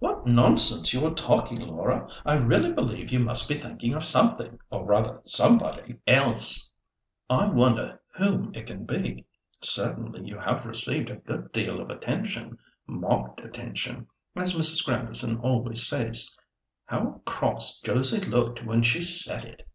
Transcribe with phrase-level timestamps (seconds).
[0.00, 2.10] "What nonsense you are talking, Laura!
[2.26, 6.68] I really believe you must be thinking of something, or rather somebody, else.
[7.28, 9.26] I wonder whom it can be?
[9.60, 14.84] Certainly you have received a good deal of attention—'marked attention,' as Mrs.
[14.84, 16.36] Grandison always says.
[16.86, 19.68] How cross Josie looked when she said it!